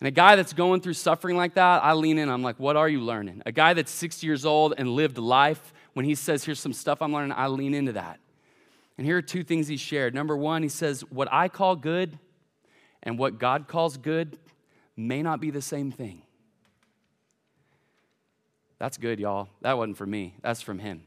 [0.00, 2.76] And a guy that's going through suffering like that, I lean in, I'm like, what
[2.76, 3.42] are you learning?
[3.44, 7.02] A guy that's 60 years old and lived life when he says, Here's some stuff
[7.02, 8.20] I'm learning, I lean into that.
[8.98, 10.14] And here are two things he shared.
[10.14, 12.18] Number one, he says, What I call good
[13.02, 14.38] and what God calls good
[14.96, 16.22] may not be the same thing.
[18.78, 19.48] That's good, y'all.
[19.60, 21.02] That wasn't for me, that's from Him.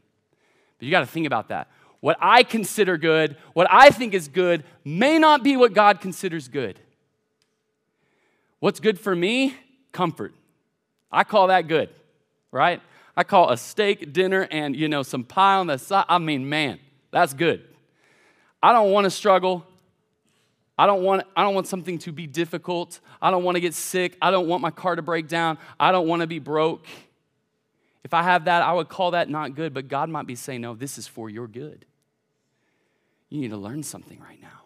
[0.77, 1.69] But you got to think about that.
[1.99, 6.47] What I consider good, what I think is good, may not be what God considers
[6.47, 6.79] good.
[8.59, 9.55] What's good for me?
[9.91, 10.33] Comfort.
[11.11, 11.89] I call that good,
[12.51, 12.81] right?
[13.15, 16.05] I call a steak dinner and, you know, some pie on the side.
[16.09, 16.79] I mean, man,
[17.11, 17.63] that's good.
[18.61, 19.65] I don't want to struggle.
[20.77, 22.99] I don't want I don't want something to be difficult.
[23.21, 24.17] I don't want to get sick.
[24.21, 25.59] I don't want my car to break down.
[25.79, 26.87] I don't want to be broke.
[28.03, 30.61] If I have that, I would call that not good, but God might be saying,
[30.61, 31.85] "No, this is for your good."
[33.29, 34.63] You need to learn something right now.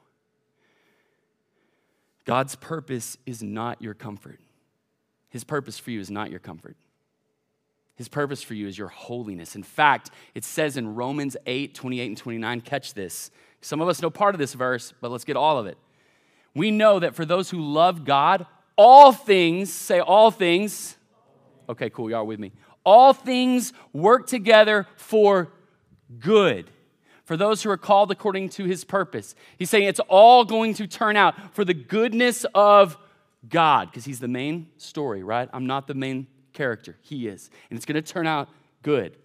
[2.26, 4.40] God's purpose is not your comfort.
[5.30, 6.76] His purpose for you is not your comfort.
[7.98, 9.56] His purpose for you is your holiness.
[9.56, 13.32] In fact, it says in Romans 8 28 and 29, catch this.
[13.62, 15.78] Some of us know part of this verse, but let's get all of it.
[16.54, 20.96] We know that for those who love God, all things, say all things.
[21.68, 22.54] Okay, cool, y'all with me.
[22.86, 25.52] All things work together for
[26.20, 26.70] good
[27.28, 29.36] for those who are called according to his purpose.
[29.58, 32.98] He's saying it's all going to turn out for the goodness of
[33.50, 35.50] God, because he's the main story, right?
[35.52, 36.28] I'm not the main
[36.58, 37.50] character, he is.
[37.70, 38.50] And it's going to turn out
[38.82, 39.16] good.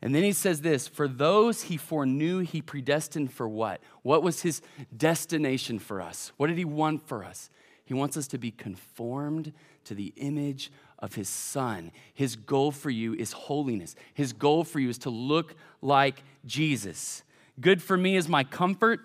[0.00, 3.80] And then he says this For those he foreknew, he predestined for what?
[4.02, 4.62] What was his
[4.96, 6.32] destination for us?
[6.36, 7.50] What did he want for us?
[7.84, 9.52] He wants us to be conformed
[9.84, 11.90] to the image of his son.
[12.14, 13.96] His goal for you is holiness.
[14.14, 17.24] His goal for you is to look like Jesus.
[17.60, 19.00] Good for me is my comfort.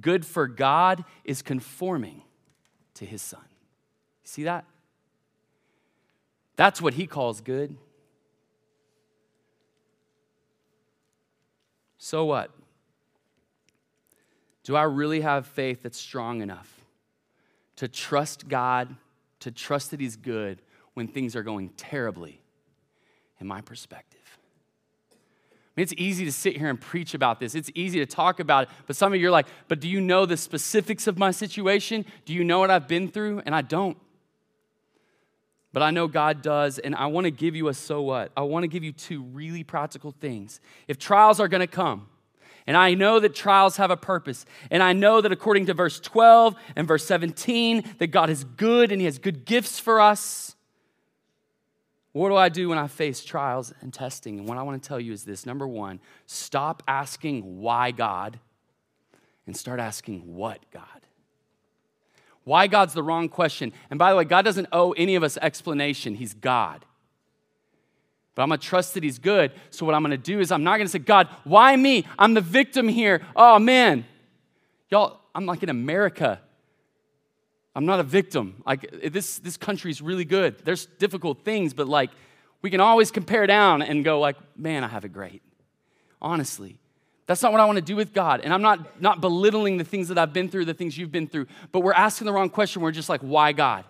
[0.00, 2.22] Good for God is conforming
[2.94, 3.44] to his son.
[4.24, 4.64] See that?
[6.56, 7.76] That's what he calls good.
[11.98, 12.50] So what?
[14.64, 16.72] Do I really have faith that's strong enough
[17.76, 18.96] to trust God,
[19.40, 20.62] to trust that he's good
[20.94, 22.40] when things are going terribly
[23.38, 24.20] in my perspective?
[25.10, 27.54] I mean, it's easy to sit here and preach about this.
[27.54, 28.70] It's easy to talk about it.
[28.86, 32.06] But some of you are like, but do you know the specifics of my situation?
[32.24, 33.42] Do you know what I've been through?
[33.44, 33.98] And I don't.
[35.76, 36.78] But I know God does.
[36.78, 38.32] And I want to give you a so what.
[38.34, 40.58] I want to give you two really practical things.
[40.88, 42.08] If trials are going to come,
[42.66, 44.46] and I know that trials have a purpose.
[44.70, 48.90] And I know that according to verse 12 and verse 17, that God is good
[48.90, 50.56] and He has good gifts for us.
[52.12, 54.38] What do I do when I face trials and testing?
[54.38, 58.40] And what I want to tell you is this number one, stop asking why God
[59.46, 61.05] and start asking what God.
[62.46, 63.72] Why God's the wrong question.
[63.90, 66.84] And by the way, God doesn't owe any of us explanation, He's God.
[68.36, 69.50] But I'm gonna trust that He's good.
[69.70, 72.06] So what I'm gonna do is I'm not gonna say, God, why me?
[72.16, 73.22] I'm the victim here.
[73.34, 74.04] Oh man.
[74.90, 76.40] Y'all, I'm like in America.
[77.74, 78.62] I'm not a victim.
[78.64, 80.64] Like this, this country is really good.
[80.64, 82.12] There's difficult things, but like
[82.62, 85.42] we can always compare down and go like, man, I have it great.
[86.22, 86.78] Honestly.
[87.26, 88.40] That's not what I want to do with God.
[88.40, 91.26] And I'm not, not belittling the things that I've been through, the things you've been
[91.26, 92.82] through, but we're asking the wrong question.
[92.82, 93.84] We're just like, why God?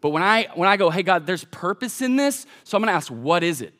[0.00, 2.92] But when I when I go, hey God, there's purpose in this, so I'm gonna
[2.92, 3.72] ask, what is it?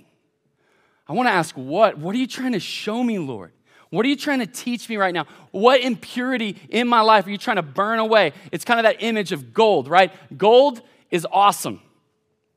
[1.09, 1.99] I want to ask what?
[1.99, 3.53] What are you trying to show me, Lord?
[3.91, 5.27] What are you trying to teach me right now?
[5.51, 8.33] What impurity in my life are you trying to burn away?
[8.51, 10.13] It's kind of that image of gold, right?
[10.39, 11.83] Gold is awesome,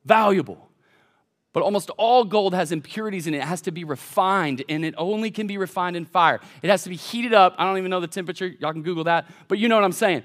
[0.04, 0.65] valuable.
[1.56, 3.38] But almost all gold has impurities in it.
[3.38, 6.38] It has to be refined, and it only can be refined in fire.
[6.60, 7.54] It has to be heated up.
[7.56, 8.48] I don't even know the temperature.
[8.60, 9.26] Y'all can Google that.
[9.48, 10.22] But you know what I'm saying.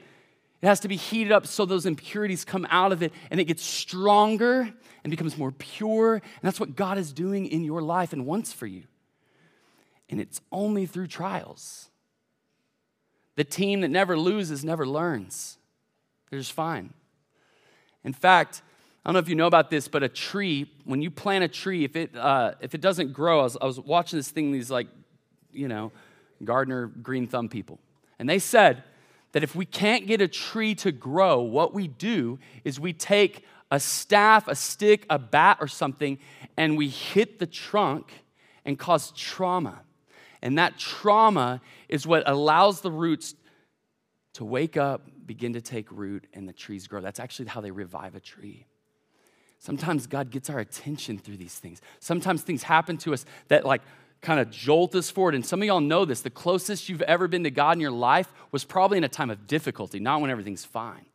[0.61, 3.45] It has to be heated up so those impurities come out of it and it
[3.45, 4.69] gets stronger
[5.03, 6.15] and becomes more pure.
[6.15, 8.83] And that's what God is doing in your life and wants for you
[10.11, 11.89] and it's only through trials.
[13.35, 15.57] The team that never loses never learns.
[16.29, 16.93] They're just fine.
[18.03, 18.61] In fact,
[19.03, 21.47] I don't know if you know about this, but a tree, when you plant a
[21.47, 24.51] tree, if it, uh, if it doesn't grow, I was, I was watching this thing,
[24.51, 24.87] these like,
[25.51, 25.91] you know,
[26.43, 27.79] gardener green thumb people.
[28.19, 28.83] And they said
[29.31, 33.43] that if we can't get a tree to grow, what we do is we take
[33.71, 36.19] a staff, a stick, a bat, or something,
[36.55, 38.11] and we hit the trunk
[38.65, 39.81] and cause trauma.
[40.43, 43.33] And that trauma is what allows the roots
[44.33, 47.01] to wake up, begin to take root, and the trees grow.
[47.01, 48.65] That's actually how they revive a tree.
[49.61, 51.83] Sometimes God gets our attention through these things.
[51.99, 53.83] Sometimes things happen to us that, like,
[54.19, 55.35] kind of jolt us forward.
[55.35, 56.21] And some of y'all know this.
[56.21, 59.29] The closest you've ever been to God in your life was probably in a time
[59.29, 61.05] of difficulty, not when everything's fine.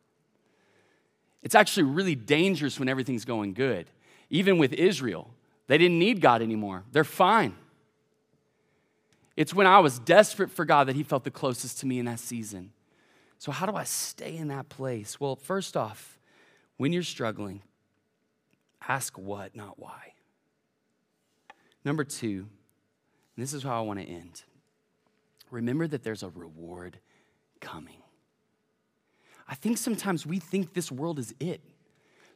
[1.43, 3.89] It's actually really dangerous when everything's going good.
[4.29, 5.29] Even with Israel,
[5.67, 7.53] they didn't need God anymore, they're fine.
[9.35, 12.05] It's when I was desperate for God that He felt the closest to me in
[12.05, 12.71] that season.
[13.39, 15.19] So, how do I stay in that place?
[15.19, 16.17] Well, first off,
[16.77, 17.61] when you're struggling,
[18.87, 20.13] ask what, not why.
[21.83, 22.47] Number two,
[23.35, 24.43] and this is how I want to end
[25.51, 26.99] remember that there's a reward
[27.59, 28.01] coming.
[29.47, 31.61] I think sometimes we think this world is it.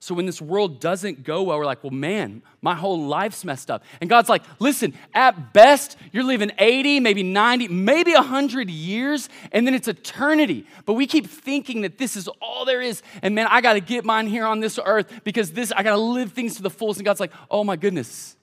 [0.04, 3.70] So when this world doesn't go well, we're like, well, man, my whole life's messed
[3.70, 3.84] up.
[4.02, 9.68] And God's like, listen, at best, you're living 80, maybe 90, maybe 100 years, and
[9.68, 10.66] then it's eternity.
[10.88, 13.04] But we keep thinking that this is all there is.
[13.22, 15.92] And man, I got to get mine here on this earth because this, I got
[15.92, 17.00] to live things to the fullest.
[17.00, 18.36] And God's like, oh my goodness.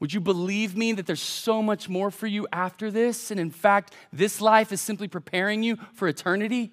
[0.00, 3.30] Would you believe me that there's so much more for you after this?
[3.30, 6.72] And in fact, this life is simply preparing you for eternity?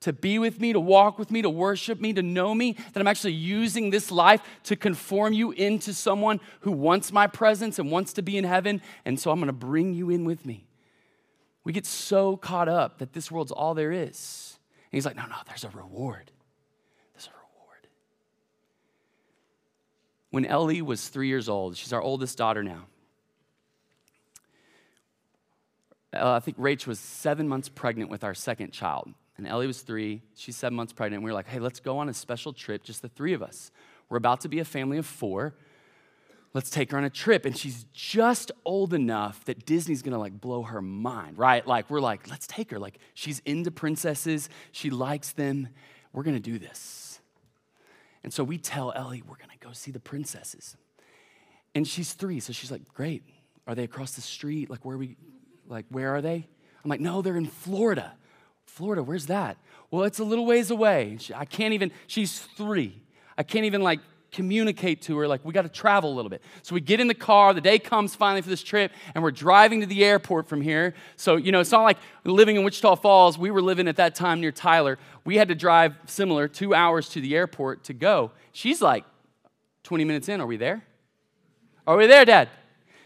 [0.00, 3.00] To be with me, to walk with me, to worship me, to know me, that
[3.00, 7.90] I'm actually using this life to conform you into someone who wants my presence and
[7.90, 8.80] wants to be in heaven.
[9.04, 10.66] And so I'm going to bring you in with me.
[11.64, 14.58] We get so caught up that this world's all there is.
[14.90, 16.30] And he's like, no, no, there's a reward.
[17.12, 17.88] There's a reward.
[20.30, 22.86] When Ellie was three years old, she's our oldest daughter now.
[26.14, 29.80] Uh, I think Rach was seven months pregnant with our second child and Ellie was
[29.80, 30.20] three.
[30.34, 31.18] She's seven months pregnant.
[31.18, 33.42] And we were like, hey, let's go on a special trip, just the three of
[33.42, 33.70] us.
[34.08, 35.54] We're about to be a family of four.
[36.54, 37.44] Let's take her on a trip.
[37.44, 41.64] And she's just old enough that Disney's gonna like blow her mind, right?
[41.64, 42.80] Like, we're like, let's take her.
[42.80, 45.68] Like, she's into princesses, she likes them.
[46.12, 47.20] We're gonna do this.
[48.24, 50.76] And so we tell Ellie, we're gonna go see the princesses.
[51.76, 53.22] And she's three, so she's like, great.
[53.68, 54.68] Are they across the street?
[54.68, 55.16] Like, where we?
[55.68, 56.48] Like, where are they?
[56.82, 58.14] I'm like, no, they're in Florida.
[58.78, 59.56] Florida, where's that?
[59.90, 61.18] Well, it's a little ways away.
[61.34, 63.02] I can't even, she's three.
[63.36, 63.98] I can't even like
[64.30, 66.42] communicate to her, like, we got to travel a little bit.
[66.62, 69.32] So we get in the car, the day comes finally for this trip, and we're
[69.32, 70.94] driving to the airport from here.
[71.16, 73.36] So, you know, it's not like living in Wichita Falls.
[73.36, 74.96] We were living at that time near Tyler.
[75.24, 78.30] We had to drive similar, two hours to the airport to go.
[78.52, 79.04] She's like
[79.82, 80.40] 20 minutes in.
[80.40, 80.84] Are we there?
[81.84, 82.48] Are we there, Dad?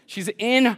[0.05, 0.77] She's in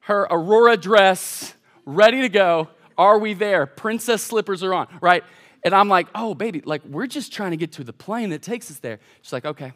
[0.00, 1.54] her Aurora dress,
[1.86, 2.70] ready to go.
[2.98, 3.66] Are we there?
[3.66, 5.24] Princess slippers are on, right?
[5.64, 8.42] And I'm like, oh, baby, like, we're just trying to get to the plane that
[8.42, 8.98] takes us there.
[9.22, 9.72] She's like, okay.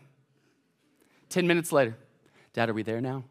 [1.29, 1.97] 10 minutes later,
[2.53, 3.25] Dad, are we there now?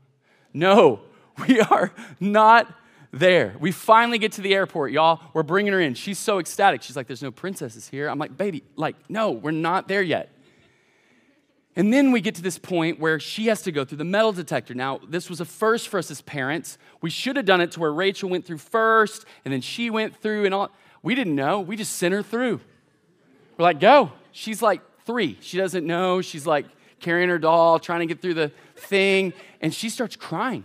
[0.53, 1.01] No,
[1.47, 2.73] we are not
[3.11, 3.55] there.
[3.59, 5.21] We finally get to the airport, y'all.
[5.33, 5.93] We're bringing her in.
[5.93, 6.81] She's so ecstatic.
[6.81, 8.09] She's like, there's no princesses here.
[8.09, 10.34] I'm like, baby, like, no, we're not there yet.
[11.75, 14.31] And then we get to this point where she has to go through the metal
[14.31, 14.73] detector.
[14.73, 16.77] Now, this was a first for us as parents.
[17.01, 20.15] We should have done it to where Rachel went through first, and then she went
[20.15, 20.71] through, and all.
[21.03, 21.59] We didn't know.
[21.59, 22.61] We just sent her through.
[23.57, 24.11] We're like, go.
[24.31, 25.37] She's like three.
[25.41, 26.21] She doesn't know.
[26.21, 26.65] She's like
[26.99, 30.63] carrying her doll, trying to get through the thing, and she starts crying.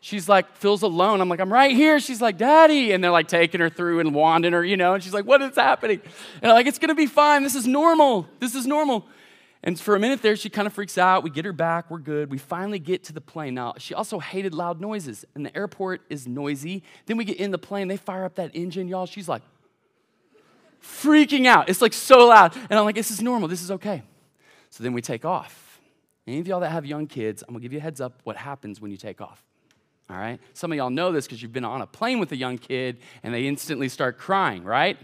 [0.00, 1.20] She's like, feels alone.
[1.20, 2.00] I'm like, I'm right here.
[2.00, 2.90] She's like, Daddy.
[2.90, 5.40] And they're like taking her through and wanding her, you know, and she's like, What
[5.42, 6.00] is happening?
[6.42, 7.44] And I'm like, It's gonna be fine.
[7.44, 8.26] This is normal.
[8.40, 9.06] This is normal.
[9.64, 11.22] And for a minute there, she kind of freaks out.
[11.22, 11.90] We get her back.
[11.90, 12.30] We're good.
[12.30, 13.54] We finally get to the plane.
[13.54, 16.82] Now, she also hated loud noises, and the airport is noisy.
[17.06, 17.86] Then we get in the plane.
[17.86, 19.06] They fire up that engine, y'all.
[19.06, 19.42] She's like
[20.82, 21.68] freaking out.
[21.68, 22.56] It's like so loud.
[22.56, 23.48] And I'm like, this is normal.
[23.48, 24.02] This is okay.
[24.70, 25.80] So then we take off.
[26.26, 28.20] Any of y'all that have young kids, I'm going to give you a heads up
[28.24, 29.44] what happens when you take off.
[30.10, 30.40] All right?
[30.54, 32.98] Some of y'all know this because you've been on a plane with a young kid
[33.22, 34.98] and they instantly start crying, right?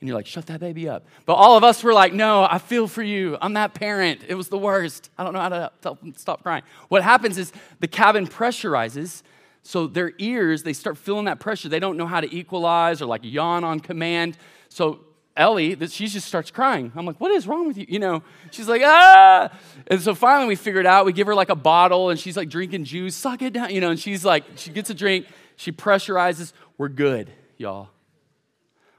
[0.00, 1.04] And you're like, shut that baby up.
[1.26, 3.36] But all of us were like, no, I feel for you.
[3.40, 4.20] I'm that parent.
[4.28, 5.10] It was the worst.
[5.18, 6.62] I don't know how to help them stop crying.
[6.88, 9.22] What happens is the cabin pressurizes.
[9.62, 11.68] So their ears, they start feeling that pressure.
[11.68, 14.38] They don't know how to equalize or like yawn on command.
[14.68, 15.00] So
[15.36, 16.92] Ellie, she just starts crying.
[16.94, 17.86] I'm like, what is wrong with you?
[17.88, 19.50] You know, she's like, ah.
[19.88, 21.06] And so finally we figure it out.
[21.06, 23.80] We give her like a bottle and she's like drinking juice, suck it down, you
[23.80, 26.52] know, and she's like, she gets a drink, she pressurizes.
[26.76, 27.90] We're good, y'all.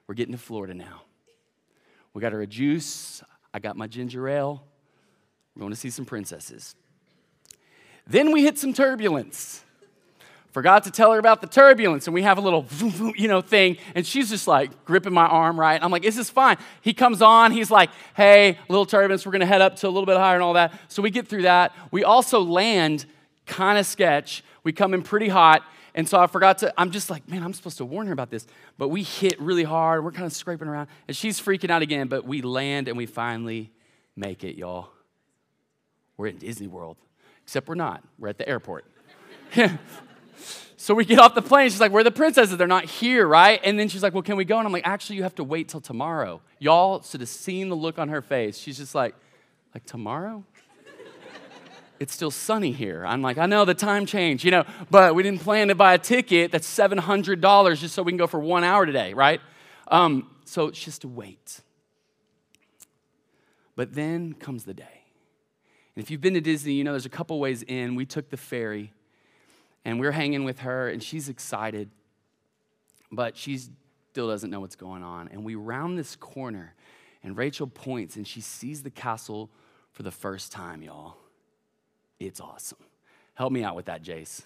[0.10, 1.04] We're getting to Florida now.
[2.16, 3.22] We got our juice.
[3.54, 4.64] I got my ginger ale.
[5.54, 6.76] We're going to see some princesses.
[8.08, 9.64] Then we hit some turbulence.
[10.52, 12.66] Forgot to tell her about the turbulence, and we have a little,
[13.16, 15.80] you know, thing, and she's just like gripping my arm, right?
[15.80, 19.46] I'm like, this "Is fine?" He comes on, he's like, "Hey, little turbulence, we're gonna
[19.46, 21.72] head up to a little bit higher and all that." So we get through that.
[21.92, 23.06] We also land
[23.50, 24.44] kind of sketch.
[24.64, 25.64] We come in pretty hot,
[25.96, 28.30] and so I forgot to, I'm just like, man, I'm supposed to warn her about
[28.30, 28.48] this.
[28.78, 30.04] But we hit really hard.
[30.04, 30.88] We're kind of scraping around.
[31.08, 33.72] And she's freaking out again, but we land and we finally
[34.16, 34.90] make it, y'all.
[36.16, 36.98] We're in Disney World,
[37.44, 38.04] except we're not.
[38.18, 38.86] We're at the airport.
[40.78, 41.70] so we get off the plane.
[41.70, 42.58] She's like, Where are the princesses?
[42.58, 43.60] They're not here, right?
[43.64, 44.58] And then she's like, Well, can we go?
[44.58, 46.42] And I'm like, Actually, you have to wait till tomorrow.
[46.60, 48.58] Y'all should have seen the look on her face.
[48.58, 49.16] She's just like,
[49.74, 50.44] Like, tomorrow?
[52.00, 53.06] It's still sunny here.
[53.06, 55.94] I'm like, I know the time change, you know, but we didn't plan to buy
[55.94, 59.42] a ticket that's $700 just so we can go for one hour today, right?
[59.90, 61.62] Um, So it's just to wait.
[63.76, 65.04] But then comes the day.
[65.96, 67.96] And if you've been to Disney, you know there's a couple ways in.
[67.96, 68.94] We took the ferry
[69.86, 71.90] and we're hanging with her, and she's excited,
[73.12, 75.30] but she still doesn't know what's going on.
[75.30, 76.76] And we round this corner,
[77.24, 79.50] and Rachel points and she sees the castle
[79.92, 81.18] for the first time, y'all.
[82.20, 82.78] It's awesome.
[83.34, 84.42] Help me out with that, Jace.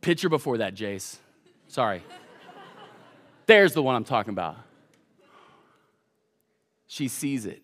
[0.00, 1.16] Picture before that, Jace.
[1.68, 2.02] Sorry.
[3.46, 4.56] There's the one I'm talking about.
[6.86, 7.62] She sees it.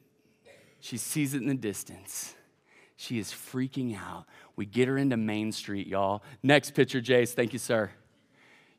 [0.81, 2.35] She sees it in the distance.
[2.97, 4.27] She is freaking out.
[4.57, 6.23] We get her into Main Street, y'all.
[6.43, 7.33] Next picture, Jace.
[7.33, 7.91] Thank you, sir.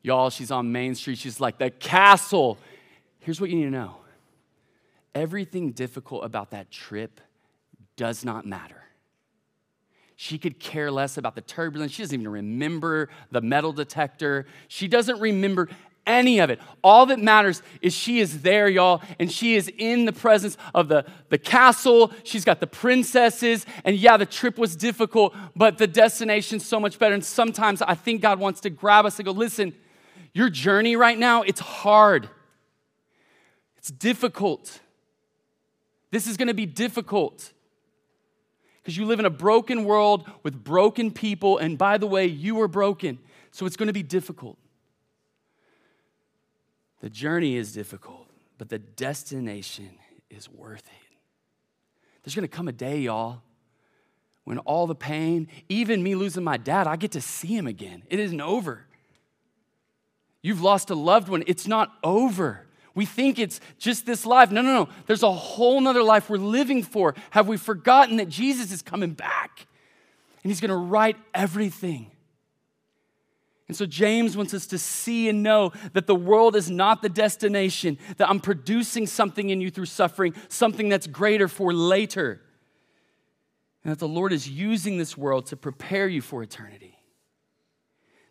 [0.01, 1.17] Y'all, she's on Main Street.
[1.17, 2.57] She's like, the castle.
[3.19, 3.97] Here's what you need to know
[5.15, 7.21] everything difficult about that trip
[7.95, 8.83] does not matter.
[10.15, 11.91] She could care less about the turbulence.
[11.91, 14.45] She doesn't even remember the metal detector.
[14.69, 15.67] She doesn't remember
[16.07, 16.59] any of it.
[16.83, 20.87] All that matters is she is there, y'all, and she is in the presence of
[20.87, 22.11] the, the castle.
[22.23, 26.99] She's got the princesses, and yeah, the trip was difficult, but the destination's so much
[26.99, 27.13] better.
[27.13, 29.73] And sometimes I think God wants to grab us and go, listen,
[30.33, 32.29] your journey right now, it's hard.
[33.77, 34.79] It's difficult.
[36.11, 37.51] This is gonna be difficult
[38.85, 41.57] because you live in a broken world with broken people.
[41.57, 43.17] And by the way, you are broken.
[43.49, 44.59] So it's going to be difficult.
[47.01, 48.27] The journey is difficult,
[48.59, 49.89] but the destination
[50.29, 51.17] is worth it.
[52.23, 53.41] There's going to come a day, y'all,
[54.43, 58.03] when all the pain, even me losing my dad, I get to see him again.
[58.11, 58.85] It isn't over.
[60.43, 62.64] You've lost a loved one, it's not over.
[62.95, 64.51] We think it's just this life.
[64.51, 64.89] No, no, no.
[65.05, 67.13] There's a whole nother life we're living for.
[67.31, 69.67] Have we forgotten that Jesus is coming back
[70.41, 72.09] and he's going to right everything?
[73.67, 77.09] And so James wants us to see and know that the world is not the
[77.09, 82.41] destination, that I'm producing something in you through suffering, something that's greater for later.
[83.83, 86.94] And that the Lord is using this world to prepare you for eternity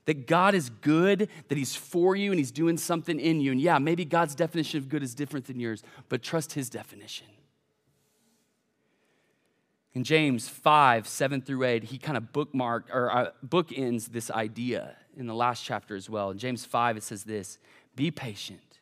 [0.07, 3.52] that God is good, that He's for you, and He's doing something in you.
[3.52, 7.26] And yeah, maybe God's definition of good is different than yours, but trust His definition.
[9.94, 14.96] In James 5, 7 through 8, he kind of bookmarked or uh, bookends this idea
[15.16, 16.32] in the last chapter as well.
[16.32, 17.59] In James 5, it says this
[17.94, 18.80] Be patient.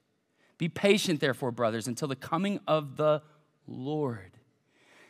[0.57, 3.23] Be patient, therefore, brothers, until the coming of the
[3.67, 4.39] Lord.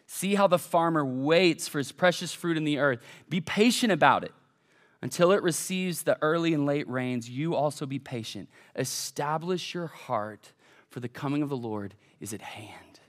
[0.06, 3.00] See how the farmer waits for his precious fruit in the earth.
[3.28, 4.32] Be patient about it
[5.03, 8.48] until it receives the early and late rains, you also be patient.
[8.76, 10.53] Establish your heart,
[10.88, 13.00] for the coming of the Lord is at hand.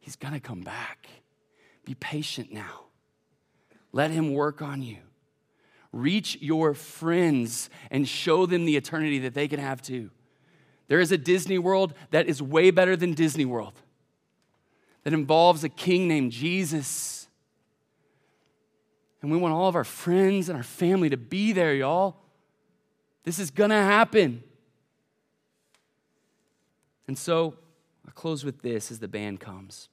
[0.00, 1.08] He's gonna come back.
[1.84, 2.86] Be patient now.
[3.92, 4.98] Let him work on you.
[5.92, 10.10] Reach your friends and show them the eternity that they can have too.
[10.88, 13.74] There is a Disney World that is way better than Disney World,
[15.04, 17.23] that involves a king named Jesus
[19.24, 22.14] and we want all of our friends and our family to be there, y'all.
[23.22, 24.42] This is gonna happen.
[27.08, 27.54] And so
[28.06, 29.88] I'll close with this as the band comes.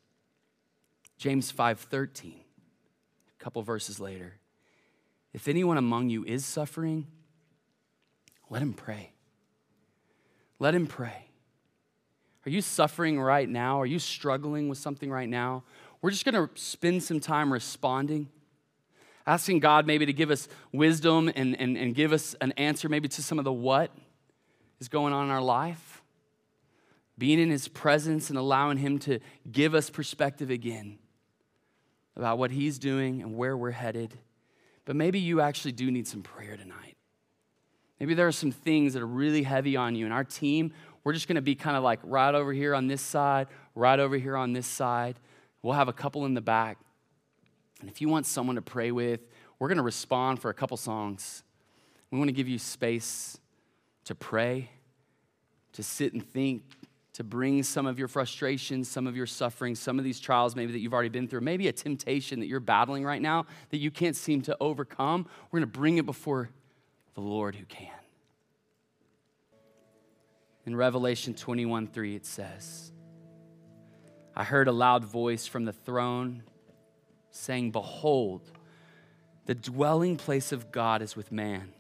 [1.17, 2.41] James 5:13,
[3.39, 4.38] a couple verses later.
[5.32, 7.07] If anyone among you is suffering,
[8.49, 9.13] let him pray.
[10.59, 11.29] Let him pray.
[12.45, 13.79] Are you suffering right now?
[13.79, 15.63] Are you struggling with something right now?
[16.01, 18.27] We're just going to spend some time responding
[19.26, 23.07] asking God maybe to give us wisdom and, and, and give us an answer maybe
[23.09, 23.91] to some of the what
[24.80, 26.01] is going on in our life.
[27.17, 29.19] Being in His presence and allowing Him to
[29.51, 30.97] give us perspective again
[32.15, 34.17] about what He's doing and where we're headed.
[34.86, 36.97] But maybe you actually do need some prayer tonight.
[37.99, 40.05] Maybe there are some things that are really heavy on you.
[40.05, 43.01] And our team, we're just to be kind of like right over here on this
[43.01, 45.19] side, right over here on this side.
[45.61, 46.80] We'll have a couple in the back.
[47.82, 49.21] And if you want someone to pray with,
[49.59, 51.43] we're going to respond for a couple songs.
[52.11, 53.39] We want to give you space
[54.05, 54.69] to pray,
[55.73, 56.63] to sit and think,
[57.13, 60.71] to bring some of your frustrations, some of your suffering, some of these trials maybe
[60.71, 63.91] that you've already been through, maybe a temptation that you're battling right now that you
[63.91, 65.27] can't seem to overcome.
[65.51, 66.49] We're going to bring it before
[67.15, 67.89] the Lord who can.
[70.65, 72.91] In Revelation 21 3, it says,
[74.36, 76.43] I heard a loud voice from the throne
[77.32, 78.41] saying, Behold,
[79.45, 81.73] the dwelling place of God is with man.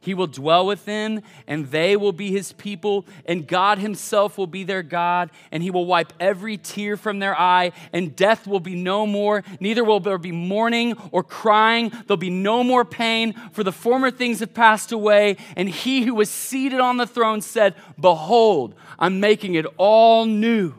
[0.00, 4.46] He will dwell with them, and they will be his people, and God himself will
[4.46, 8.60] be their God, and he will wipe every tear from their eye, and death will
[8.60, 11.90] be no more, neither will there be mourning or crying.
[12.06, 15.36] There'll be no more pain, for the former things have passed away.
[15.56, 20.74] And he who was seated on the throne said, Behold, I'm making it all new.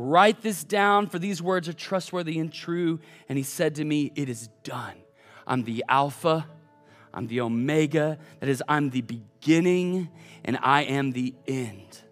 [0.00, 3.00] Write this down, for these words are trustworthy and true.
[3.28, 4.94] And he said to me, It is done.
[5.44, 6.46] I'm the Alpha,
[7.12, 8.16] I'm the Omega.
[8.38, 10.08] That is, I'm the beginning,
[10.44, 12.02] and I am the end.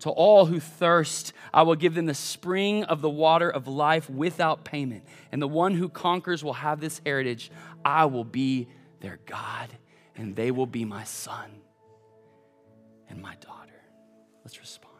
[0.00, 4.08] To all who thirst, I will give them the spring of the water of life
[4.08, 5.02] without payment.
[5.32, 7.50] And the one who conquers will have this heritage.
[7.84, 8.68] I will be
[9.00, 9.68] their God,
[10.14, 11.50] and they will be my son
[13.08, 13.82] and my daughter.
[14.44, 14.92] Let's respond.